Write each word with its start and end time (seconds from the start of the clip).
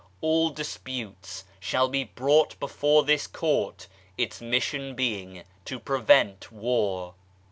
All 0.19 0.49
disputes 0.49 1.43
shall 1.59 1.87
be 1.87 2.05
brought 2.05 2.59
before 2.59 3.03
this 3.03 3.27
Court, 3.27 3.85
its 4.17 4.41
mission 4.41 4.95
being 4.95 5.43
to 5.65 5.79
prevent 5.79 6.51
war. 6.51 7.13